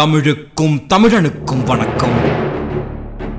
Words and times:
தமிழுக்கும் 0.00 0.80
தமிழனுக்கும் 0.88 1.64
வணக்கம். 1.64 2.12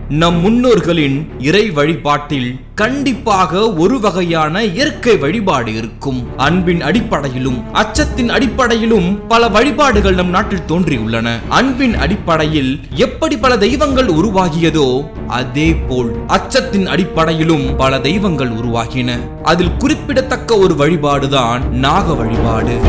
நம் 0.10 0.40
முன்னோர்களின் 0.42 1.30
இறை 1.40 1.72
வழிபாட்டில் 1.72 2.60
கண்டிப்பாக 2.76 3.74
ஒரு 3.74 4.00
வகையான 4.00 4.64
இயற்கை 4.64 5.18
வழிபாடு 5.18 5.76
இருக்கும். 5.76 6.38
அன்பின் 6.38 6.82
அடிப்படையிலும் 6.82 7.64
அச்சத்தின் 7.74 8.30
அடிப்படையிலும் 8.30 9.28
பல 9.28 9.48
வழிபாடுகள் 9.48 10.14
நம் 10.14 10.30
நாட்டில் 10.30 10.66
தோன்றியுள்ளன. 10.68 11.40
அன்பின் 11.50 11.96
அடிப்படையில் 11.98 12.80
எப்படி 12.96 13.38
பல 13.38 13.58
தெய்வங்கள் 13.58 14.08
உருவாகியதோ 14.08 15.06
அதே 15.28 15.76
போல் 15.76 16.16
அச்சத்தின் 16.28 16.86
அடிப்படையிலும் 16.86 17.76
பல 17.76 18.00
தெய்வங்கள் 18.00 18.50
உருவாகின. 18.50 19.20
அதில் 19.44 19.78
குறிப்பிடத்தக்க 19.78 20.58
ஒரு 20.58 20.74
வழிபாடுதான் 20.74 21.70
நாக 21.70 22.14
வழிபாடு. 22.14 22.80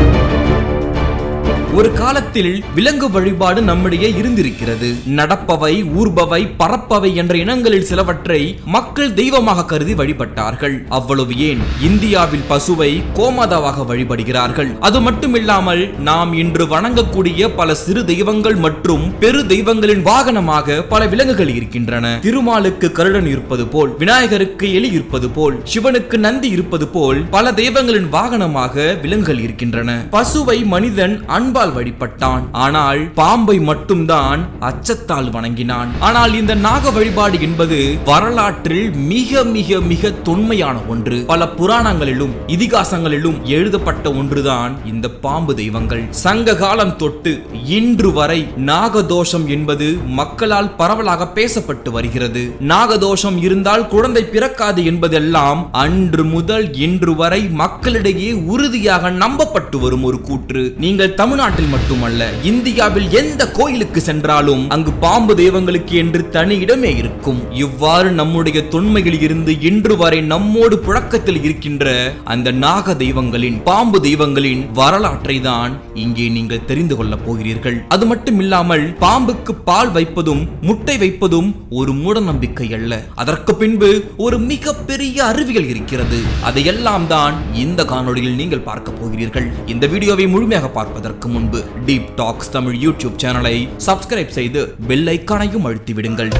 ஒரு 1.75 1.91
காலத்தில் 1.93 2.63
விலங்கு 2.75 3.11
வழிபாடு 3.11 3.61
நம்மிடையே 3.61 4.09
இருந்திருக்கிறது. 4.17 4.87
நடப்பவை 5.15 5.71
ஊர்பவை 5.99 6.39
பறப்பவை 6.59 7.13
என்ற 7.13 7.37
இனங்களில் 7.37 7.85
சிலவற்றை 7.85 8.57
மக்கள் 8.65 9.13
தெய்வமாக 9.13 9.65
கருதி 9.65 9.93
வழிபட்டார்கள். 9.93 10.75
அவ்வளவு 10.89 11.37
ஏன்? 11.37 11.61
இந்தியாவில் 11.81 12.43
பசுவை 12.49 13.03
கோமாதாவாக 13.13 13.85
வழிபடுகிறார்கள். 13.93 14.69
அது 14.79 14.99
மட்டுமில்லாமல் 14.99 15.99
நாம் 15.99 16.33
இன்று 16.33 16.65
வணங்கக்கூடிய 16.65 17.49
பல 17.55 17.75
சிறு 17.75 18.05
தெய்வங்கள் 18.05 18.55
மற்றும் 18.55 19.17
பெரு 19.19 19.47
தெய்வங்களின் 19.47 20.05
வாகனமாக 20.05 20.87
பல 20.89 21.07
விலங்குகள் 21.07 21.55
இருக்கின்றன. 21.55 22.19
திருமாலுக்கு 22.19 22.91
கருடன் 22.91 23.25
இருப்பது 23.25 23.67
போல் 23.67 23.97
விநாயகருக்கு 23.97 24.73
எலி 24.73 24.91
இருப்பது 24.91 25.29
போல் 25.29 25.57
சிவனுக்கு 25.73 26.17
நந்தி 26.17 26.49
இருப்பது 26.49 26.87
போல் 26.87 27.23
பல 27.29 27.53
தெய்வங்களின் 27.53 28.11
வாகனமாக 28.13 28.99
விலங்குகள் 29.01 29.39
இருக்கின்றன. 29.39 30.05
பசுவை 30.11 30.65
மனிதன் 30.65 31.21
அன்பால் 31.63 31.75
வழிபட்டான். 31.77 32.43
ஆனால் 32.63 33.01
பாம்பை 33.19 33.55
மட்டும்தான் 33.69 34.41
அச்சத்தால் 34.69 35.29
வணங்கினான். 35.35 35.89
ஆனால் 36.07 36.33
இந்த 36.39 36.53
நாக 36.65 36.91
வழிபாடு 36.97 37.37
என்பது 37.47 37.77
வரலாற்றில் 38.09 38.87
மிக 39.11 39.43
மிக 39.55 39.79
மிக 39.91 40.11
தொன்மையான 40.27 40.77
ஒன்று. 40.93 41.17
பல 41.31 41.47
புராணங்களிலும் 41.59 42.33
இதிகாசங்களிலும் 42.55 43.37
எழுதப்பட்ட 43.57 44.05
ஒன்றுதான் 44.19 44.73
இந்த 44.91 45.05
பாம்பு 45.25 45.55
தெய்வங்கள். 45.61 46.03
சங்க 46.23 46.55
காலம் 46.63 46.95
தொட்டு 47.03 47.33
இன்று 47.77 48.11
வரை 48.19 48.39
நாகதோஷம் 48.71 49.45
என்பது 49.55 49.87
மக்களால் 50.19 50.73
பரவலாக 50.81 51.29
பேசப்பட்டு 51.37 51.91
வருகிறது. 51.97 52.43
நாகதோஷம் 52.73 53.39
இருந்தால் 53.45 53.87
குழந்தை 53.93 54.25
பிறக்காது 54.35 54.81
என்பதெல்லாம் 54.93 55.61
அன்று 55.85 56.25
முதல் 56.35 56.67
இன்று 56.87 57.15
வரை 57.23 57.41
மக்களிடையே 57.63 58.29
உறுதியாக 58.53 59.11
நம்பப்பட்டு 59.23 59.77
வரும் 59.83 60.05
ஒரு 60.09 60.19
கூற்று. 60.27 60.61
நீங்கள் 60.83 61.15
தமிழ்நாட்டில் 61.53 61.73
மட்டுமல்ல 61.73 62.27
இந்தியாவில் 62.49 63.09
எந்த 63.19 63.41
கோயிலுக்கு 63.57 63.99
சென்றாலும் 64.07 64.61
அங்கு 64.75 64.91
பாம்பு 65.03 65.33
தெய்வங்களுக்கு 65.39 65.93
என்று 66.03 66.21
தனி 66.35 66.55
இடமே 66.63 66.91
இருக்கும். 67.01 67.41
இவ்வாறு 67.63 68.09
நம்முடைய 68.19 68.59
தொன்மையில் 68.73 69.17
இருந்து 69.25 69.51
இன்று 69.69 69.95
வரை 70.01 70.19
நம்மோடு 70.31 70.75
புழக்கத்தில் 70.85 71.37
இருக்கின்ற 71.47 71.91
அந்த 72.33 72.51
நாக 72.63 72.95
தெய்வங்களின் 73.03 73.57
பாம்பு 73.67 73.99
தெய்வங்களின் 74.07 74.63
வரலாற்றை 74.79 75.37
தான் 75.49 75.75
இங்கே 76.03 76.25
நீங்கள் 76.37 76.65
தெரிந்து 76.71 76.97
கொள்ளப் 76.99 77.23
போகிறீர்கள். 77.25 77.77
அது 77.95 78.07
மட்டும் 78.11 78.39
இல்லாமல் 78.45 78.85
பாம்புக்கு 79.03 79.55
பால் 79.69 79.93
வைப்பதும் 79.97 80.43
முட்டை 80.69 80.97
வைப்பதும் 81.03 81.51
ஒரு 81.81 81.93
மூட 82.01 82.17
நம்பிக்கை 82.31 82.69
அல்ல. 82.79 83.01
அதற்கு 83.23 83.55
பின்பு 83.61 83.91
ஒரு 84.27 84.39
மிகப்பெரிய 84.51 85.17
அறிவியல் 85.29 85.69
இருக்கிறது. 85.75 86.21
அதையெல்லாம் 86.51 87.07
தான் 87.15 87.37
இந்த 87.65 87.81
காணொளியில் 87.93 88.39
நீங்கள் 88.41 88.67
பார்க்க 88.71 88.99
போகிறீர்கள். 88.99 89.49
இந்த 89.75 89.85
வீடியோவை 89.95 90.27
முழுமையாக 90.35 90.73
பார்ப்பதற்கு 90.79 91.29
முன்பு 91.35 91.59
டீப் 91.87 92.09
டாக்ஸ் 92.19 92.51
தமிழ் 92.55 92.77
யூடியூப் 92.85 93.19
சேனலை 93.23 93.55
சப்ஸ்கிரைப் 93.87 94.35
செய்து 94.37 94.61
பெல் 94.89 95.09
ஐக்கானையும் 95.15 95.67
அழுத்தி 95.69 95.93
விடுங்கள். 95.99 96.31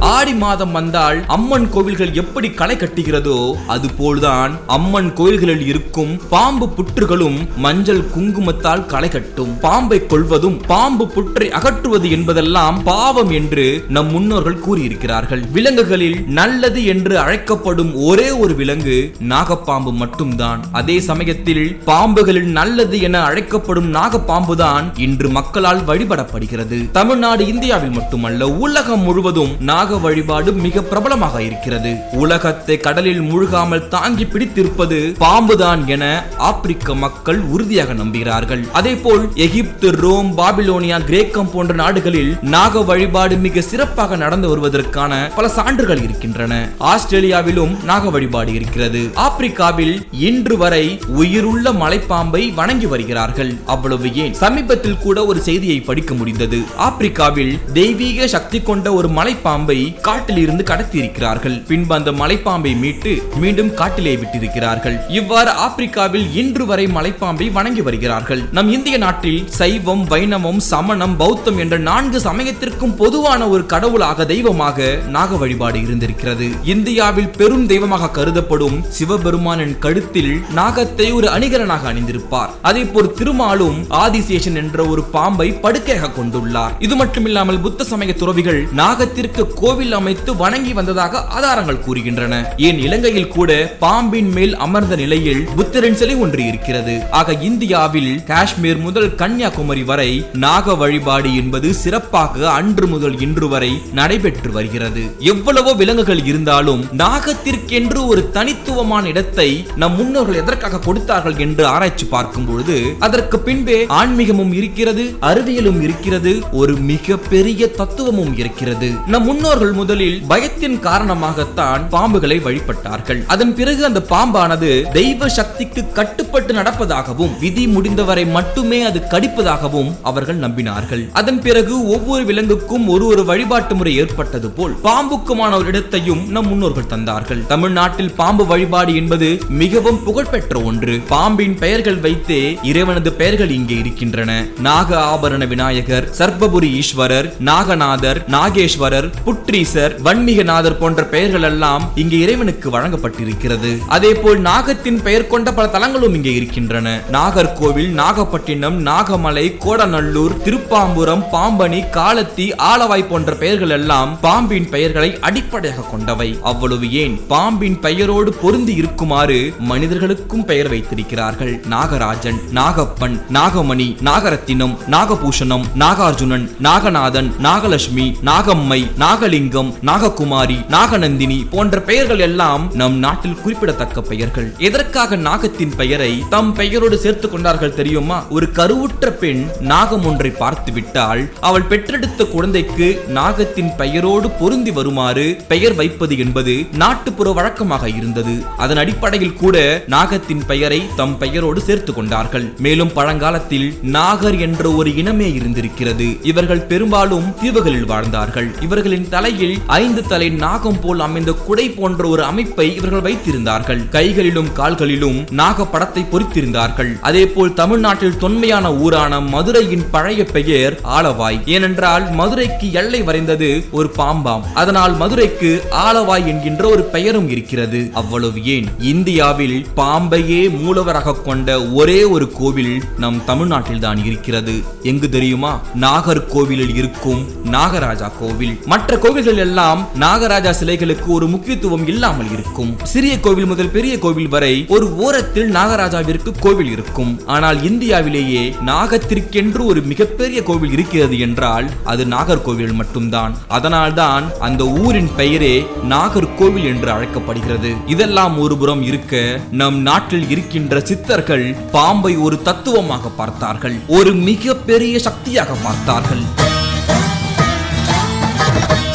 ஆடி 0.00 0.34
மாதம் 0.34 0.72
வந்தால் 0.72 1.24
அம்மன் 1.26 1.70
கோவில்கள் 1.70 2.12
எப்படி 2.12 2.50
களை 2.50 2.76
கட்டுகிறதோ 2.76 3.52
அதுபோல்தான் 3.66 4.52
அம்மன் 4.66 5.12
கோயில்களில் 5.12 5.66
இருக்கும் 5.66 6.20
பாம்பு 6.28 6.68
புற்றுகளும் 6.68 7.38
மஞ்சள் 7.56 8.04
குங்குமத்தால் 8.14 8.86
களை 8.86 9.08
கட்டும். 9.08 9.58
பாம்பை 9.60 10.06
கொள்வதும் 10.06 10.60
பாம்பு 10.66 11.06
புற்றை 11.06 11.50
அகற்றுவது 11.50 12.10
என்பதெல்லாம் 12.10 12.82
பாவம் 12.82 13.30
என்று 13.30 13.84
நம் 13.88 14.10
முன்னோர்கள் 14.10 14.60
கூறியிருக்கிறார்கள். 14.60 15.42
விலங்குகளில் 15.52 16.24
நல்லது 16.26 16.84
என்று 16.84 17.18
அழைக்கப்படும் 17.18 17.94
ஒரே 17.94 18.30
ஒரு 18.30 18.54
விலங்கு 18.54 19.14
நாகப்பாம்பு 19.28 19.92
மட்டும்தான். 19.92 20.60
அதே 20.72 21.00
சமயத்தில் 21.00 21.76
பாம்புகளில் 21.84 22.50
நல்லது 22.50 23.00
என 23.00 23.22
அழைக்கப்படும் 23.22 23.94
நாகப்பாம்புதான் 23.94 24.84
இன்று 24.96 25.28
மக்களால் 25.28 25.84
வழிபடப்படுகிறது. 25.86 26.90
தமிழ்நாடு 26.90 27.46
இந்தியாவில் 27.46 27.90
மட்டுமல்ல 27.90 28.48
உலகம் 28.48 29.00
முழுவதும் 29.00 29.56
நாக 29.60 29.87
வழிபாடு 29.96 30.52
மிக 30.52 30.82
பிரபலமாக 30.82 31.42
இருக்கிறது. 31.42 31.96
உலகத்தை 32.12 32.76
கடலில் 32.76 33.20
முழுகாமல் 33.20 33.88
தாங்கி 33.88 34.24
பிடித்திருப்பது 34.24 35.14
பாம்புதான் 35.20 35.86
என 35.86 36.24
ஆப்பிரிக்க 36.36 36.94
மக்கள் 36.94 37.40
உறுதியாக 37.40 37.92
நம்புகிறார்கள். 37.92 38.70
அதே 38.72 38.94
போல் 38.94 39.30
எகிப்து 39.34 39.90
ரோம் 39.90 40.36
பாபிலோனியா 40.36 41.04
கிரேக்கம் 41.04 41.50
போன்ற 41.50 41.74
நாடுகளில் 41.74 42.38
நாக 42.40 42.82
வழிபாடு 42.82 43.36
மிக 43.36 43.60
சிறப்பாக 43.60 44.16
நடந்து 44.16 44.48
வருவதற்கான 44.48 45.34
பல 45.34 45.48
சான்றுகள் 45.48 46.02
இருக்கின்றன. 46.02 46.70
ஆஸ்திரேலியாவிலும் 46.78 47.84
நாக 47.84 48.10
வழிபாடு 48.10 48.52
இருக்கிறது. 48.54 49.02
ஆப்பிரிக்காவில் 49.14 50.06
இன்று 50.10 50.56
வரை 50.56 50.84
உயிருள்ள 51.06 51.70
மலைப்பாம்பை 51.70 52.54
வணங்கி 52.54 52.86
வருகிறார்கள். 52.86 53.52
அவ்வளவு 53.66 54.14
ஏன்? 54.14 54.34
சமீபத்தில் 54.34 54.98
கூட 54.98 55.24
ஒரு 55.24 55.40
செய்தியை 55.40 55.80
படிக்க 55.80 56.14
முடிந்தது. 56.14 56.60
ஆப்பிரிக்காவில் 56.76 57.58
தெய்வீக 57.72 58.26
சக்தி 58.26 58.60
கொண்ட 58.60 58.92
ஒரு 58.92 59.08
மலைப்பாம்பை 59.08 59.77
காட்டில் 59.78 60.06
காட்டிலிருந்து 60.08 60.64
கடத்தி 60.70 60.96
இருக்கிறார்கள் 60.98 61.54
பின்பு 61.68 61.92
அந்த 61.96 62.10
மலைப்பாம்பை 62.20 62.72
மீட்டு 62.80 63.10
மீண்டும் 63.42 63.70
காட்டிலே 63.80 64.12
விட்டிருக்கிறார்கள். 64.20 64.96
இவ்வாறு 65.18 65.50
ஆப்பிரிக்காவில் 65.64 66.26
இன்று 66.40 66.64
வரை 66.70 66.86
மலைப்பாம்பை 66.96 67.46
வணங்கி 67.56 67.82
வருகிறார்கள். 67.86 68.42
நம் 68.56 68.70
இந்திய 68.76 68.96
நாட்டில் 69.04 69.40
சைவம் 69.58 70.02
வைணவம் 70.12 70.60
சமணம் 70.70 71.14
பௌத்தம் 71.20 71.58
என்ற 71.64 71.76
நான்கு 71.88 72.20
சமயத்திற்கும் 72.26 72.94
பொதுவான 73.02 73.48
ஒரு 73.48 73.64
கடவுளாக 73.72 74.26
தெய்வமாக 74.32 74.88
நாக 75.16 75.36
வழிபாடு 75.42 75.80
இருந்திருக்கிறது. 75.86 76.48
இந்தியாவில் 76.74 77.30
பெரும் 77.40 77.66
தெய்வமாக 77.72 78.10
கருதப்படும் 78.18 78.78
சிவபெருமானின் 78.98 79.78
கழுத்தில் 79.86 80.32
நாகத்தை 80.60 81.08
ஒரு 81.18 81.28
அணிகரனாக 81.36 81.88
அணிந்திருப்பார். 81.92 82.52
அதே 82.70 82.84
போல் 82.84 83.14
திருமாலும் 83.20 83.80
ஆதிசேஷன் 84.04 84.60
என்ற 84.64 84.86
ஒரு 84.94 85.04
பாம்பை 85.16 85.48
படுக்கையாக 85.66 86.12
கொண்டுள்ளார். 86.18 86.76
இது 86.88 86.96
மட்டுமில்லாமல் 87.04 87.62
புத்த 87.66 87.90
சமய 87.92 88.12
துறவிகள் 88.24 88.62
நாகத்திற்கு 88.82 89.44
கோவில் 89.68 89.96
அமைத்து 89.96 90.30
வணங்கி 90.42 90.72
வந்ததாக 90.76 91.20
ஆதாரங்கள் 91.36 91.80
கூறுகின்றன. 91.86 92.34
ஏன் 92.66 92.78
இலங்கையில் 92.84 93.32
கூட 93.34 93.50
பாம்பின் 93.82 94.30
மேல் 94.36 94.54
அமர்ந்த 94.64 94.94
நிலையில் 95.00 95.42
புத்தரின் 95.58 95.96
சிலை 96.00 96.14
ஒன்று 96.24 96.42
இருக்கிறது. 96.50 96.94
ஆக 97.18 97.34
இந்தியாவில் 97.48 98.12
காஷ்மீர் 98.30 98.80
முதல் 98.84 99.10
கன்னியாகுமரி 99.22 99.82
வரை 99.90 100.08
நாக 100.44 100.74
வழிபாடு 100.82 101.30
என்பது 101.40 101.68
சிறப்பாக 101.82 102.46
அன்று 102.50 102.86
முதல் 102.86 103.16
இன்று 103.26 103.48
வரை 103.48 103.70
நடைபெற்று 103.98 104.52
வருகிறது. 104.56 105.02
எவ்வளவோ 105.32 105.74
விலங்குகள் 105.82 106.22
இருந்தாலும் 106.30 106.82
நாகத்திற்கென்று 107.02 108.00
ஒரு 108.12 108.24
தனித்துவமான 108.38 109.04
இடத்தை 109.12 109.48
நம் 109.82 109.96
முன்னோர்கள் 109.98 110.40
எதற்காக 110.42 110.82
கொடுத்தார்கள் 110.88 111.36
என்று 111.46 111.66
ஆராய்ச்சி 111.74 112.08
பார்க்கும் 112.14 112.48
பொழுது 112.50 112.78
அதற்கு 113.08 113.40
பின்பே 113.50 113.78
ஆன்மீகமும் 114.00 114.56
இருக்கிறது 114.62 115.06
அறிவியலும் 115.32 115.82
இருக்கிறது 115.88 116.34
ஒரு 116.62 116.76
மிக 116.92 117.20
பெரிய 117.34 117.70
தத்துவமும் 117.82 118.34
இருக்கிறது. 118.44 118.90
நம் 119.14 119.26
முன்னோர் 119.28 119.56
முன்னோர்கள் 119.58 119.78
முதலில் 119.80 120.18
பயத்தின் 120.30 120.76
காரணமாகத்தான் 120.86 121.82
பாம்புகளை 121.94 122.36
வழிபட்டார்கள். 122.44 123.20
அதன் 123.34 123.54
பிறகு 123.58 123.82
அந்த 123.88 124.00
பாம்பானது 124.10 124.68
தெய்வ 124.96 125.28
சக்திக்கு 125.36 125.82
கட்டுப்பட்டு 125.96 126.52
நடப்பதாகவும் 126.58 127.32
விதி 127.40 127.64
முடிந்தவரை 127.74 128.24
மட்டுமே 128.36 128.78
அது 128.88 128.98
கடிப்பதாகவும் 129.14 129.90
அவர்கள் 130.10 130.38
நம்பினார்கள். 130.44 131.02
அதன் 131.20 131.40
பிறகு 131.46 131.74
ஒவ்வொரு 131.94 132.22
விலங்குக்கும் 132.28 132.84
ஒரு 132.94 133.06
ஒரு 133.12 133.24
வழிபாட்டு 133.30 133.76
முறை 133.80 133.94
ஏற்பட்டது 134.02 134.50
போல் 134.58 134.76
பாம்புக்குமான 134.86 135.58
ஒரு 135.60 135.68
இடத்தையும் 135.72 136.22
நம் 136.36 136.48
முன்னோர்கள் 136.50 136.90
தந்தார்கள். 136.94 137.42
தமிழ்நாட்டில் 137.54 138.12
பாம்பு 138.20 138.46
வழிபாடு 138.52 138.94
என்பது 139.00 139.30
மிகவும் 139.62 140.00
புகழ்பெற்ற 140.06 140.62
ஒன்று. 140.70 140.96
பாம்பின் 141.14 141.58
பெயர்கள் 141.64 142.00
வைத்தே 142.06 142.40
இறைவனது 142.70 143.12
பெயர்கள் 143.22 143.54
இங்கே 143.58 143.78
இருக்கின்றன. 143.82 144.30
நாக 144.68 144.96
ஆபரண 145.12 145.42
விநாயகர் 145.54 146.08
சர்பபுரி 146.20 146.72
ஈஸ்வரர் 146.82 147.30
நாகநாதர் 147.50 148.22
நாகேஸ்வரர் 148.36 149.10
புட் 149.26 149.46
ஊற்றீசர் 149.48 149.92
வன்மிகநாதர் 150.06 150.76
போன்ற 150.78 151.02
பெயர்கள் 151.12 151.44
எல்லாம் 151.48 151.84
இங்கு 152.00 152.16
இறைவனுக்கு 152.24 152.68
வழங்கப்பட்டிருக்கிறது. 152.74 153.70
அதே 153.96 154.10
போல் 154.14 154.40
நாகத்தின் 154.40 154.98
பெயர் 155.06 155.26
கொண்ட 155.26 155.52
பல 155.58 155.66
தலங்களும் 155.74 156.16
இங்கே 156.18 156.32
இருக்கின்றன. 156.34 156.88
நாகர்கோவில் 157.12 157.88
நாகப்பட்டினம் 158.00 158.76
நாகமலை 158.86 159.44
கோடநல்லூர் 159.64 160.34
திருப்பாம்புரம் 160.46 161.22
பாம்பனி 161.32 161.80
காலத்தி 161.96 162.46
ஆலவாய் 162.72 163.06
போன்ற 163.08 163.32
பெயர்கள் 163.34 163.72
எல்லாம் 163.78 164.12
பாம்பின் 164.20 164.68
பெயர்களை 164.74 165.10
அடிப்படையாக 165.20 165.86
கொண்டவை. 165.92 166.28
அவ்வளவு 166.42 166.90
ஏன்? 167.02 167.14
பாம்பின் 167.32 167.78
பெயரோடு 167.86 168.32
பொருந்தி 168.42 168.74
இருக்குமாறு 168.74 169.40
மனிதர்களுக்கும் 169.70 170.44
பெயர் 170.44 170.70
வைத்திருக்கிறார்கள். 170.74 171.54
நாகராஜன் 171.70 172.42
நாகப்பன் 172.58 173.16
நாகமணி 173.38 173.88
நாகரத்தினம் 174.10 174.76
நாகபூஷணம் 174.96 175.66
நாகார்ஜுனன் 175.84 176.46
நாகநாதன் 176.68 177.32
நாகலட்சுமி 177.48 178.08
நாகம்மை 178.30 178.80
நாகலி 179.04 179.36
நாகலிங்கம் 179.38 179.74
நாககுமாரி 179.86 180.56
நாகநந்தினி 180.68 181.46
போன்ற 181.50 181.80
பெயர்கள் 181.80 182.18
எல்லாம் 182.18 182.70
நம் 182.74 182.98
நாட்டில் 182.98 183.40
குறிப்பிடத்தக்க 183.42 184.00
பெயர்கள். 184.00 184.54
எதற்காக 184.58 185.16
நாகத்தின் 185.16 185.76
பெயரை 185.76 186.24
தம் 186.30 186.52
பெயரோடு 186.52 186.98
சேர்த்துக் 186.98 187.30
கொண்டார்கள் 187.30 187.74
தெரியுமா? 187.74 188.24
ஒரு 188.30 188.50
கருவுற்ற 188.52 189.10
பெண் 189.10 189.46
நாகம் 189.60 190.04
ஒன்றை 190.04 190.30
பார்த்து 190.30 190.72
விட்டால் 190.72 191.30
அவள் 191.40 191.62
பெற்றெடுத்த 191.62 192.24
குழந்தைக்கு 192.24 193.04
நாகத்தின் 193.08 193.74
பெயரோடு 193.76 194.30
பொருந்தி 194.30 194.70
வருமாறு 194.70 195.36
பெயர் 195.48 195.74
வைப்பது 195.74 196.18
என்பது 196.18 196.66
நாட்டுப்புற 196.72 197.32
வழக்கமாக 197.32 197.88
இருந்தது. 197.88 198.44
அதன் 198.56 198.76
அடிப்படையில் 198.76 199.34
கூட 199.34 199.82
நாகத்தின் 199.88 200.46
பெயரை 200.46 200.82
தம் 200.96 201.18
பெயரோடு 201.18 201.60
சேர்த்து 201.60 201.94
கொண்டார்கள். 201.94 202.52
மேலும் 202.58 202.92
பழங்காலத்தில் 202.92 203.78
நாகர் 203.82 204.38
என்ற 204.38 204.72
ஒரு 204.72 204.90
இனமே 204.90 205.34
இருந்திருக்கிறது. 205.34 206.16
இவர்கள் 206.22 206.60
பெரும்பாலும் 206.60 207.34
தீவுகளில் 207.40 207.84
வாழ்ந்தார்கள். 207.84 208.54
இவர்களின் 208.60 209.08
தலையில் 209.18 209.58
ஐந்து 209.66 210.02
தலை 210.02 210.28
நாகம் 210.28 210.80
போல் 210.80 211.00
அமைந்த 211.00 211.32
குடை 211.32 211.70
போன்ற 211.70 212.08
ஒரு 212.08 212.24
அமைப்பை 212.24 212.76
இவர்கள் 212.76 213.12
வைத்திருந்தார்கள். 213.12 213.88
கைகளிலும் 213.88 214.52
கால்களிலும் 214.52 215.26
நாக 215.30 215.66
படத்தை 215.66 216.04
பொறித்திருந்தார்கள். 216.12 217.00
அதே 217.00 217.26
போல் 217.26 217.54
தமிழ்நாட்டில் 217.54 218.16
தொன்மையான 218.16 218.74
ஊரான 218.74 219.20
மதுரையின் 219.20 219.84
பழைய 219.90 220.24
பெயர் 220.24 220.80
ஆலவாய். 220.84 221.40
ஏனென்றால் 221.46 222.12
மதுரைக்கு 222.12 222.72
எல்லை 222.72 223.02
வரைந்தது 223.02 223.70
ஒரு 223.70 223.90
பாம்பாம். 223.96 224.44
அதனால் 224.54 224.96
மதுரைக்கு 224.96 225.62
ஆலவாய் 225.70 226.26
என்கின்ற 226.26 226.68
ஒரு 226.68 226.82
பெயரும் 226.82 227.30
இருக்கிறது. 227.30 227.90
அவ்வளவு 227.92 228.44
ஏன்? 228.44 228.66
இந்தியாவில் 228.78 229.66
பாம்பையே 229.76 230.50
மூலவராக 230.50 231.22
கொண்ட 231.22 231.62
ஒரே 231.64 232.04
ஒரு 232.04 232.32
கோவில் 232.32 232.82
நம் 232.98 233.24
தமிழ்நாட்டில் 233.24 233.80
தான் 233.80 234.04
இருக்கிறது. 234.04 234.62
எங்கு 234.82 235.08
தெரியுமா? 235.08 235.60
நாகர்கோவிலில் 235.80 236.74
இருக்கும் 236.74 237.26
நாகராஜா 237.44 238.10
கோவில். 238.20 238.58
மற்ற 238.66 239.06
கோவில்கள் 239.08 239.40
எல்லாம் 239.44 239.80
நாகராஜா 240.00 240.50
சிலைகளுக்கு 240.58 241.06
ஒரு 241.06 241.26
முக்கியத்துவம் 241.26 241.86
இல்லாமல் 241.86 242.30
இருக்கும். 242.32 242.78
சிறிய 242.92 243.20
கோவில் 243.20 243.46
முதல் 243.46 243.70
பெரிய 243.76 243.98
கோவில் 243.98 244.28
வரை 244.28 244.66
ஒரு 244.68 244.96
ஓரத்தில் 244.96 245.52
நாகராஜாவிற்கு 245.56 246.30
கோவில் 246.40 246.70
இருக்கும். 246.70 247.12
ஆனால் 247.26 247.58
இந்தியாவிலேயே 247.68 248.42
நாகத்திற்கென்று 248.66 249.60
ஒரு 249.64 249.80
மிகப்பெரிய 249.82 250.42
கோவில் 250.42 250.70
இருக்கிறது 250.70 251.18
என்றால் 251.18 251.68
அது 251.84 252.04
நாகர்கோவில் 252.04 252.74
மட்டும்தான். 252.80 253.36
அதனால்தான் 253.48 254.26
அந்த 254.40 254.64
ஊரின் 254.64 255.10
பெயரே 255.16 255.66
நாகர்கோவில் 255.94 256.68
என்று 256.72 256.90
அழைக்கப்படுகிறது. 256.90 257.72
இதெல்லாம் 257.86 258.38
ஒருபுறம் 258.38 258.82
இருக்க 258.82 259.40
நம் 259.50 259.80
நாட்டில் 259.82 260.28
இருக்கின்ற 260.28 260.80
சித்தர்கள் 260.80 261.56
பாம்பை 261.72 262.16
ஒரு 262.16 262.42
தத்துவமாக 262.42 263.08
பார்த்தார்கள். 263.08 263.78
ஒரு 263.86 264.12
மிகப்பெரிய 264.12 264.98
சக்தியாக 264.98 265.52
பார்த்தார்கள். 265.66 266.24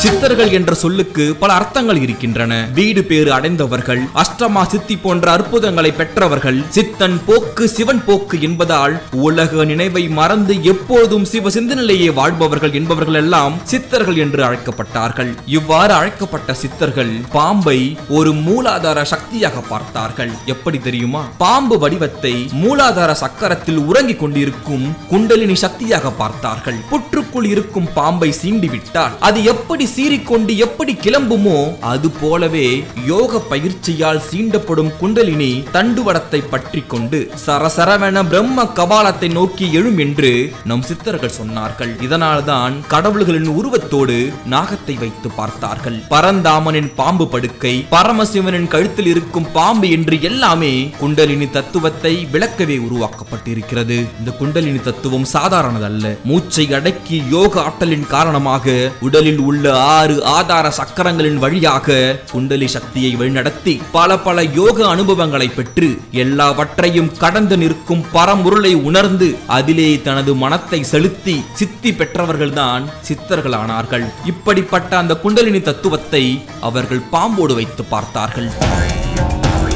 சித்தர்கள் 0.01 0.51
என்ற 0.57 0.71
சொல்லுக்கு 0.81 1.23
பல 1.41 1.49
அர்த்தங்கள் 1.59 1.99
இருக்கின்றன. 2.03 2.53
வீடு 2.77 3.01
பேறு 3.09 3.29
அடைந்தவர்கள் 3.35 4.01
அஷ்டமா 4.21 4.63
சித்தி 4.71 4.95
போன்ற 5.03 5.25
அற்புதங்களை 5.31 5.91
பெற்றவர்கள் 5.99 6.59
சித்தன் 6.75 7.17
போக்கு 7.27 7.65
சிவன் 7.75 8.01
போக்கு 8.07 8.37
என்பதால் 8.47 8.95
உலக 9.27 9.65
நினைவை 9.71 10.03
மறந்து 10.19 10.55
எப்போதும் 10.71 11.25
சிவ 11.31 11.51
சிந்தனையிலேயே 11.55 12.09
வாழ்பவர்கள் 12.19 12.73
என்பவர்கள் 12.79 13.19
எல்லாம் 13.21 13.55
சித்தர்கள் 13.71 14.19
என்று 14.25 14.43
அழைக்கப்பட்டார்கள். 14.47 15.31
இவ்வாறு 15.57 15.93
அழைக்கப்பட்ட 15.99 16.53
சித்தர்கள் 16.63 17.13
பாம்பை 17.37 17.77
ஒரு 18.17 18.33
மூலாதார 18.47 19.01
சக்தியாக 19.13 19.63
பார்த்தார்கள். 19.71 20.33
எப்படி 20.55 20.79
தெரியுமா? 20.87 21.23
பாம்பு 21.43 21.77
வடிவத்தை 21.85 22.35
மூலாதார 22.63 23.11
சக்கரத்தில் 23.23 23.81
உறங்கிக் 23.89 24.21
கொண்டிருக்கும் 24.23 24.85
குண்டலினி 25.13 25.57
சக்தியாக 25.65 26.11
பார்த்தார்கள். 26.21 26.79
புற்றுக்குள் 26.91 27.49
இருக்கும் 27.53 27.89
பாம்பை 27.99 28.31
சீண்டிவிட்டால் 28.41 29.17
அது 29.29 29.39
எப்படி 29.53 29.82
எப்படி 29.83 29.95
சீறிக்கொண்டு 30.01 30.53
எப்படி 30.63 30.93
கிளம்புமோ 31.05 31.55
அது 31.89 32.07
போலவே 32.19 32.67
யோக 33.09 33.39
பயிற்சியால் 33.49 34.21
சீண்டப்படும் 34.27 34.91
குண்டலினி 34.99 35.49
தண்டுவடத்தை 35.73 36.39
பற்றி 36.53 36.81
கொண்டு 36.93 37.19
சரசரவென 37.45 38.21
பிரம்ம 38.31 38.65
கபாலத்தை 38.77 39.29
நோக்கி 39.37 39.65
எழும் 39.79 39.99
என்று 40.05 40.31
நம் 40.69 40.85
சித்தர்கள் 40.89 41.35
சொன்னார்கள். 41.39 41.91
இதனால்தான் 42.05 42.75
கடவுள்களின் 42.93 43.49
உருவத்தோடு 43.57 44.17
நாகத்தை 44.53 44.95
வைத்து 45.01 45.31
பார்த்தார்கள். 45.39 45.97
பரந்தாமனின் 46.13 46.89
பாம்பு 46.99 47.27
படுக்கை 47.33 47.73
பரமசிவனின் 47.95 48.71
கழுத்தில் 48.75 49.09
இருக்கும் 49.13 49.49
பாம்பு 49.57 49.89
என்று 49.97 50.17
எல்லாமே 50.31 50.73
குண்டலினி 51.01 51.49
தத்துவத்தை 51.57 52.13
விளக்கவே 52.35 52.79
உருவாக்கப்பட்டிருக்கிறது. 52.87 53.99
இந்த 54.21 54.33
குண்டலினி 54.39 54.83
தத்துவம் 54.89 55.29
சாதாரணதல்ல. 55.35 56.15
மூச்சை 56.31 56.67
அடக்கி 56.79 57.19
யோக 57.35 57.61
ஆற்றலின் 57.67 58.09
காரணமாக 58.15 58.79
உடலில் 59.09 59.43
உள்ள 59.49 59.71
ஆறு 59.77 60.23
ஆதார 60.23 60.71
சக்கரங்களின் 60.71 61.37
வழியாக 61.37 62.19
குண்டலி 62.31 62.65
சக்தியை 62.65 63.15
வழிநடத்தி 63.15 63.81
பல 63.91 64.17
பல 64.19 64.43
யோக 64.43 64.87
அனுபவங்களை 64.87 65.47
பெற்று 65.47 65.97
எல்லாவற்றையும் 66.11 67.17
கடந்து 67.17 67.57
நிற்கும் 67.57 68.05
பரமுருளை 68.13 68.73
உணர்ந்து 68.81 69.37
அதிலே 69.47 70.01
தனது 70.01 70.35
மனத்தை 70.35 70.83
செலுத்தி 70.83 71.45
சித்தி 71.53 71.91
பெற்றவர்கள்தான் 71.91 72.83
சித்தர்களானார்கள். 73.07 74.05
இப்படிப்பட்ட 74.25 74.97
அந்த 74.97 75.15
குண்டலினி 75.15 75.61
தத்துவத்தை 75.61 76.43
அவர்கள் 76.61 77.01
பாம்போடு 77.11 77.53
வைத்து 77.53 77.83
பார்த்தார்கள். 77.83 78.51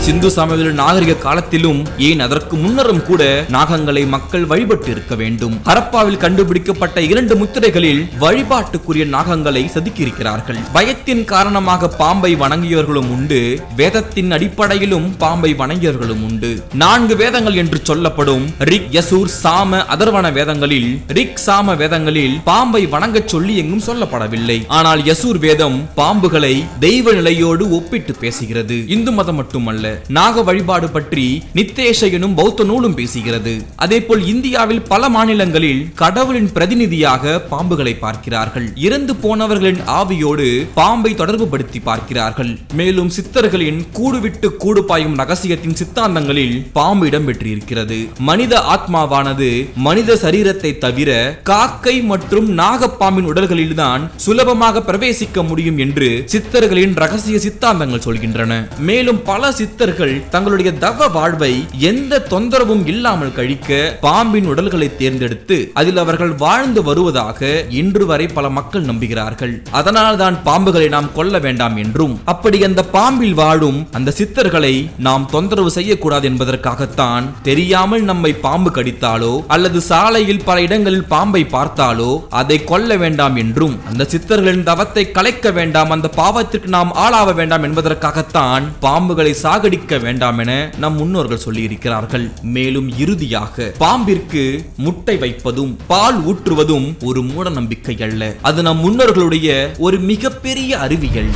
சிந்து 0.07 0.31
சமவெளி 0.31 0.71
நாகரிக 0.73 1.13
காலத்திலும் 1.13 1.87
ஏன் 1.97 2.19
அதற்கு 2.19 2.55
முன்னரும் 2.55 3.03
கூட 3.03 3.45
நாகங்களை 3.49 4.07
மக்கள் 4.07 4.45
வழிபட்டு 4.45 4.91
இருக்க 4.91 5.15
வேண்டும்? 5.15 5.55
ஹரப்பாவில் 5.65 6.17
கண்டுபிடிக்கப்பட்ட 6.17 7.01
இரண்டு 7.01 7.35
முத்திரைகளில் 7.35 8.07
வழிபாட்டுக்குரிய 8.19 9.05
நாகங்களை 9.05 9.69
செதுக்கியிருக்கிறார்கள். 9.73 10.59
பயத்தின் 10.73 11.23
காரணமாக 11.23 11.87
பாம்பை 11.87 12.35
வணங்கியவர்களும் 12.35 13.09
உண்டு 13.09 13.61
வேதத்தின் 13.75 14.31
அடிப்படையிலும் 14.31 15.17
பாம்பை 15.17 15.53
வணங்கியவர்களும் 15.53 16.23
உண்டு. 16.23 16.63
நான்கு 16.73 17.15
வேதங்கள் 17.15 17.55
என்று 17.55 17.79
சொல்லப்படும் 17.83 18.53
ரிக் 18.57 18.89
யசூர் 18.91 19.29
சாம 19.43 19.85
அதர்வன 19.95 20.33
வேதங்களில் 20.33 21.01
ரிக் 21.07 21.39
சாம 21.45 21.77
வேதங்களில் 21.77 22.39
பாம்பை 22.43 22.85
வணங்கச் 22.85 23.27
சொல்லி 23.27 23.57
எங்கும் 23.57 23.87
சொல்லப்படவில்லை. 23.87 24.67
ஆனால் 24.67 24.99
யசூர் 24.99 25.39
வேதம் 25.39 25.89
பாம்புகளை 25.97 26.63
தெய்வ 26.79 27.13
நிலையோடு 27.13 27.69
ஒப்பிட்டு 27.69 28.15
பேசுகிறது. 28.21 28.87
இந்து 28.87 29.11
மதம் 29.11 29.35
மட்டுமல்ல 29.35 29.95
நாக 30.17 30.43
வழிபாடு 30.49 30.89
பற்றி 30.89 31.25
நித்தேஷ 31.59 32.09
எனும் 32.17 32.35
பௌத்த 32.39 32.63
நூலும் 32.63 32.97
பேசுகிறது. 32.99 33.53
அதேபோல் 33.75 34.23
இந்தியாவில் 34.33 34.83
பல 34.91 35.09
மாநிலங்களில் 35.15 35.81
கடவுளின் 36.03 36.51
பிரதிநிதியாக 36.55 37.33
பாம்புகளை 37.51 37.93
பார்க்கிறார்கள். 38.05 38.67
இறந்து 38.87 39.15
போனவர்களின் 39.23 39.81
ஆவியோடு 39.99 40.47
பாம்பை 40.79 41.11
தொடர்பு 41.15 41.47
படுத்தி 41.47 41.79
பார்க்கிறார்கள். 41.89 42.51
மேலும் 42.81 43.11
சித்தர்களின் 43.17 43.79
கூடுவிட்டு 43.97 44.49
கூடு 44.63 44.83
பாயும் 44.83 45.17
ரகசியத்தின் 45.21 45.77
சித்தாந்தங்களில் 45.81 46.55
பாம்பு 46.77 47.07
இடம் 47.07 47.27
பெற்றிருக்கிறது 47.27 47.99
மனித 48.29 48.53
ஆத்மாவானது 48.73 49.49
மனித 49.87 50.15
சரீரத்தை 50.23 50.71
தவிர 50.85 51.11
காக்கை 51.51 51.95
மற்றும் 52.11 52.47
நாகப்பாம்பின் 52.59 53.29
உடல்களில்தான் 53.31 54.03
சுலபமாக 54.25 54.83
பிரவேசிக்க 54.89 55.43
முடியும் 55.49 55.77
என்று 55.85 56.09
சித்தர்களின் 56.33 56.93
ரகசிய 57.03 57.37
சித்தாந்தங்கள் 57.45 58.05
சொல்கின்றன. 58.07 58.53
மேலும் 58.89 59.21
பல 59.29 59.51
சித்தர் 59.59 59.86
சித்தர்கள் 59.87 60.15
தங்களுடைய 60.29 60.69
தவ 60.83 61.05
வாழ்வை 61.07 61.51
எந்த 61.89 62.13
தொந்தரவும் 62.31 62.81
இல்லாமல் 62.85 63.33
கழிக்க 63.33 63.69
பாம்பின் 64.01 64.47
உடல்களை 64.47 64.87
தேர்ந்தெடுத்து 64.95 65.57
அதில் 65.73 65.99
அவர்கள் 66.03 66.33
வாழ்ந்து 66.41 66.81
வருவதாக 66.83 67.39
இன்று 67.81 68.05
வரை 68.05 68.25
பல 68.27 68.49
மக்கள் 68.49 68.87
நம்புகிறார்கள். 68.89 69.53
அதனால்தான் 69.71 70.37
பாம்புகளை 70.45 70.87
நாம் 70.95 71.07
கொல்ல 71.13 71.39
வேண்டாம் 71.39 71.77
என்றும் 71.83 72.15
அப்படி 72.33 72.59
அந்த 72.63 72.83
பாம்பில் 72.95 73.33
வாழும் 73.33 73.79
அந்த 73.91 74.13
சித்தர்களை 74.19 74.73
நாம் 75.07 75.27
தொந்தரவு 75.31 75.71
செய்யக்கூடாது 75.77 76.27
என்பதற்காகத்தான் 76.31 77.29
தெரியாமல் 77.43 78.03
நம்மை 78.03 78.31
பாம்பு 78.47 78.71
கடித்தாலோ 78.71 79.33
அல்லது 79.47 79.81
சாலையில் 79.91 80.43
பல 80.43 80.57
இடங்களில் 80.61 81.07
பாம்பை 81.07 81.43
பார்த்தாலோ 81.55 82.11
அதை 82.41 82.59
கொல்ல 82.63 82.97
வேண்டாம் 82.97 83.39
என்றும் 83.45 83.77
அந்த 83.91 84.09
சித்தர்களின் 84.15 84.67
தவத்தை 84.71 85.05
கலைக்க 85.11 85.47
வேண்டாம் 85.51 85.95
அந்த 85.97 86.13
பாவத்திற்கு 86.19 86.75
நாம் 86.77 86.93
ஆளாக 87.05 87.31
வேண்டாம் 87.41 87.67
என்பதற்காகத்தான் 87.69 88.67
பாம்புகளை 88.81 89.33
சாகடி 89.43 89.75
கடைபிடிக்க 89.77 90.01
வேண்டாம் 90.01 90.37
என 90.37 90.73
நம் 90.77 90.95
முன்னோர்கள் 90.95 91.39
சொல்லியிருக்கிறார்கள். 91.45 92.31
மேலும் 92.41 92.97
இறுதியாக 92.97 93.73
பாம்பிற்கு 93.79 94.65
முட்டை 94.77 95.17
வைப்பதும் 95.17 95.77
பால் 95.87 96.25
ஊற்றுவதும் 96.25 97.03
ஒரு 97.03 97.21
மூட 97.21 97.49
நம்பிக்கை 97.49 98.01
அல்ல. 98.01 98.35
அது 98.41 98.61
நம் 98.61 98.83
முன்னோர்களுடைய 98.83 99.77
ஒரு 99.77 99.99
மிகப்பெரிய 99.99 100.77
அறிவியல். 100.77 101.29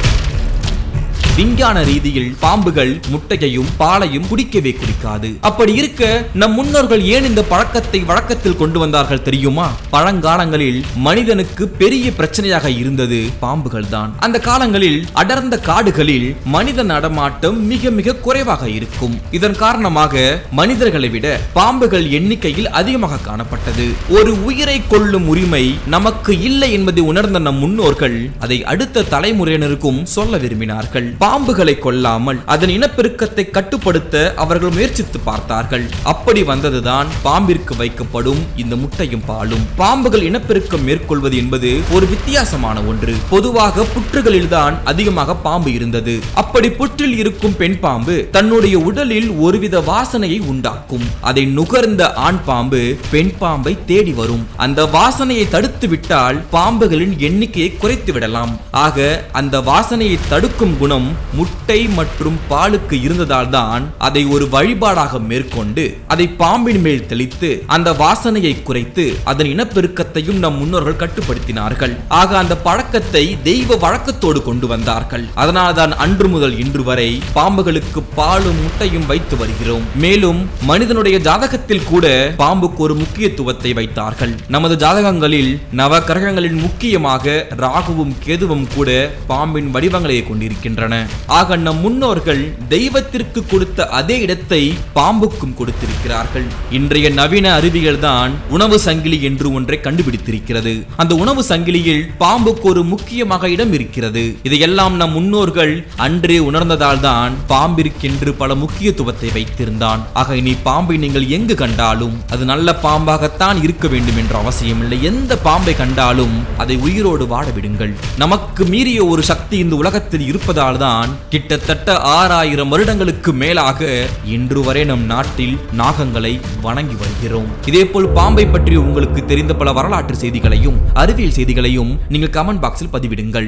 விஞ்ஞான 1.36 1.82
ரீதியில் 1.88 2.32
பாம்புகள் 2.42 2.92
முட்டையையும் 3.12 3.70
பாலையும் 3.82 4.26
குடிக்கவே 4.30 4.72
குடிக்காது. 4.80 5.30
அப்படி 5.50 5.74
இருக்க 5.82 6.02
நம் 6.42 6.56
முன்னோர்கள் 6.58 7.04
ஏன் 7.14 7.28
இந்த 7.30 7.42
பழக்கத்தை 7.52 8.00
வழக்கத்தில் 8.10 8.58
கொண்டு 8.62 8.80
வந்தார்கள் 8.80 9.24
தெரியுமா? 9.28 9.68
பழங்காலங்களில் 9.94 10.80
மனிதனுக்கு 11.06 11.64
பெரிய 11.82 12.12
பிரச்சனையாக 12.18 12.72
இருந்தது 12.82 13.20
பாம்புகள் 13.44 13.88
தான் 13.94 14.12
அந்த 14.28 14.40
காலங்களில் 14.40 15.00
அடர்ந்த 15.22 15.60
காடுகளில் 15.70 16.28
மனித 16.56 16.84
நடமாட்டம் 16.84 17.58
மிக 17.72 17.92
மிக 18.00 18.16
குறைவாக 18.26 18.70
இருக்கும். 18.70 19.16
இதன் 19.40 19.58
காரணமாக 19.64 20.26
மனிதர்களை 20.62 21.10
விட 21.16 21.40
பாம்புகள் 21.60 22.06
எண்ணிக்கையில் 22.20 22.70
அதிகமாக 22.82 23.22
காணப்பட்டது. 23.30 23.88
ஒரு 24.18 24.34
உயிரை 24.50 24.78
கொள்ளும் 24.94 25.28
உரிமை 25.28 25.64
நமக்கு 25.96 26.40
இல்லை 26.50 26.72
என்பதை 26.80 27.04
உணர்ந்த 27.14 27.40
நம் 27.48 27.60
முன்னோர்கள் 27.64 28.20
அதை 28.40 28.60
அடுத்த 28.74 29.08
தலைமுறையினருக்கும் 29.16 30.04
சொல்ல 30.18 30.38
விரும்பினார்கள். 30.38 31.10
பாம்புகளை 31.22 31.74
கொல்லாமல் 31.80 32.38
அதன் 32.54 32.72
இனப்பெருக்கத்தை 32.75 33.44
கட்டுப்படுத்த 33.56 34.34
அவர்கள் 34.44 34.74
முயற்சித்து 34.75 35.20
பார்த்தார்கள். 35.20 35.84
அப்படி 36.12 36.42
வந்ததுதான் 36.44 37.08
பாம்பிற்கு 37.25 37.74
வைக்கப்படும் 37.82 38.42
இந்த 38.62 38.75
முட்டையும் 38.75 39.25
பாலும். 39.25 39.66
பாம்புகள் 39.82 40.24
இனப்பெருக்கம் 40.30 40.84
மேற்கொள்வது 40.84 41.38
என்பது 41.38 41.72
ஒரு 41.96 42.06
வித்தியாசமான 42.13 42.78
ஒன்று. 42.92 43.16
பொதுவாக 43.30 43.86
புற்றுகளில்தான் 43.94 44.78
அதிகமாக 44.84 45.36
பாம்பு 45.36 45.74
இருந்தது. 45.74 46.16
அப்படி 46.34 46.70
புற்றில் 46.80 47.16
இருக்கும் 47.18 47.56
பெண் 47.62 47.78
பாம்பு 47.80 48.16
தன்னுடைய 48.32 48.80
உடலில் 48.80 49.30
ஒருவித 49.48 49.80
வாசனையை 49.92 50.40
உண்டாக்கும். 50.54 51.06
அதை 51.22 51.46
நுகர்ந்த 51.58 52.13
ஆண் 52.13 52.42
பாம்பு 52.50 52.82
பெண் 53.12 53.34
பாம்பை 53.38 53.75
தேடி 53.86 54.16
வரும். 54.22 54.44
அந்த 54.58 54.90
வாசனையை 54.98 55.46
தடுத்து 55.50 55.88
விட்டால் 55.88 56.40
பாம்புகளின் 56.58 57.16
எண்ணிக்கையை 57.30 57.72
குறைத்து 57.78 58.13
விடலாம் 58.13 58.60
ஆக 58.72 59.08
அந்த 59.32 59.56
வாசனையை 59.72 60.20
தடுக்கும் 60.34 60.78
குணம் 60.78 61.10
முட்டை 61.38 61.80
மற்றும் 62.00 62.38
பாலுக்கு 62.51 62.96
இருந்ததால் 63.01 63.51
தான் 63.58 63.84
அதை 64.08 64.24
ஒரு 64.25 64.48
வழிபாடாக 64.56 65.20
மேற்கொண்டு 65.30 65.86
அதை 66.13 66.27
பாம்பின் 66.41 66.82
மேல் 66.86 67.06
தெளித்து 67.12 67.50
அந்த 67.75 67.89
வாசனையை 68.01 68.53
குறைத்து 68.63 69.06
அதன் 69.32 69.51
இனப்பெருக்கத்தையும் 69.53 70.41
நம் 70.44 70.58
முன்னோர்கள் 70.62 71.00
கட்டுப்படுத்தினார்கள். 71.03 71.94
ஆக 72.20 72.38
அந்த 72.38 72.56
பழக்கத்தை 72.68 73.24
தெய்வ 73.50 73.77
வழக்கத்தோடு 73.86 74.41
கொண்டு 74.44 74.68
வந்தார்கள். 74.68 75.25
அதனால்தான் 75.36 75.94
அன்று 76.06 76.27
முதல் 76.27 76.56
இன்று 76.63 76.84
வரை 76.84 77.10
பாம்புகளுக்கு 77.38 78.01
பாலும் 78.15 78.62
முட்டையும் 78.63 79.08
வைத்து 79.12 79.38
வருகிறோம். 79.38 79.86
மேலும் 80.06 80.39
மனிதனுடைய 80.70 81.18
ஜாதகத்தில் 81.27 81.88
கூட 81.91 82.34
பாம்புக்கு 82.44 82.82
ஒரு 82.88 82.96
முக்கியத்துவத்தை 82.96 83.74
வைத்தார்கள். 83.80 84.34
நமது 84.48 84.77
ஜாதகங்களில் 84.86 85.51
நவ 85.82 86.00
கிரகங்களின் 86.10 86.60
முக்கியமாக 86.65 87.36
ராகுவும் 87.63 88.13
கேதுவும் 88.25 88.68
கூட 88.75 88.89
பாம்பின் 89.32 89.70
வடிவங்களை 89.75 90.20
கொண்டிருக்கின்றன. 90.30 90.94
ஆக 91.39 91.58
நம் 91.65 91.81
முன்னோர்கள் 91.86 92.41
தெய்வத்திற்கு 92.74 93.39
கொடுத்த 93.51 93.88
அதே 94.00 94.17
இடத்தை 94.25 94.62
பாம்புக்கும் 94.98 95.55
கொடுத்திருக்கிறார்கள். 95.60 96.48
இன்றைய 96.77 97.10
நவீன 97.20 97.48
அறிவியல் 97.60 98.00
தான் 98.05 98.31
உணவு 98.55 98.77
சங்கிலி 98.88 99.17
என்று 99.29 99.48
ஒன்றை 99.58 99.79
கண்டுபிடித்திருக்கிறது. 99.88 100.74
அந்த 101.03 101.13
உணவு 101.24 101.43
சங்கிலியில் 101.50 102.03
பாம்புக்கு 102.24 102.67
ஒரு 102.72 102.84
முக்கியமாக 102.93 103.50
இடம் 103.55 103.74
இருக்கிறது. 103.77 104.24
இதையெல்லாம் 104.50 104.96
நம் 105.01 105.15
முன்னோர்கள் 105.17 105.74
அன்றே 106.08 106.38
உணர்ந்ததால் 106.50 107.03
தான் 107.08 107.34
பாம்பிற்கென்று 107.53 108.34
பல 108.41 108.55
முக்கியத்துவத்தை 108.63 109.31
வைத்திருந்தான். 109.38 110.03
ஆக 110.22 110.38
இனி 110.41 110.55
பாம்பை 110.70 110.98
நீங்கள் 111.05 111.27
எங்கு 111.38 111.58
கண்டாலும் 111.63 112.17
அது 112.34 112.43
நல்ல 112.51 112.77
பாம்பாகத்தான் 112.86 113.60
இருக்க 113.65 113.88
வேண்டும் 113.96 114.20
என்ற 114.24 114.36
அவசியமில்லை. 114.43 115.00
எந்த 115.12 115.39
பாம்பை 115.48 115.75
கண்டாலும் 115.81 116.36
அதை 116.63 116.77
உயிரோடு 116.88 117.25
வாட 117.34 117.48
விடுங்கள். 117.58 117.96
நமக்கு 118.24 118.65
மீறிய 118.74 119.00
ஒரு 119.13 119.24
சக்தி 119.31 119.58
இந்த 119.65 119.75
உலகத்தில் 119.84 120.27
இருப்பதால் 120.31 120.79
தான் 120.91 121.12
கிட்டத்தட்ட 121.33 121.98
ஆறாயிரம் 122.15 122.71
வருடங்களுக்கு 122.74 123.31
மேலாக 123.41 123.89
இன்று 124.36 124.62
வரை 124.67 124.83
நம் 124.91 125.05
நாட்டில் 125.12 125.55
நாகங்களை 125.81 126.33
வணங்கி 126.65 126.98
வருகிறோம். 127.01 127.50
இதேபோல் 127.69 128.07
பாம்பை 128.17 128.45
பற்றி 128.53 128.75
உங்களுக்கு 128.86 129.21
தெரிந்த 129.31 129.53
பல 129.62 129.71
வரலாற்று 129.77 130.15
செய்திகளையும் 130.24 130.77
அறிவியல் 131.03 131.38
செய்திகளையும் 131.38 131.91
நீங்கள் 132.13 132.33
கமெண்ட் 132.38 132.63
பாக்ஸில் 132.63 132.93
பதிவிடுங்கள். 132.95 133.48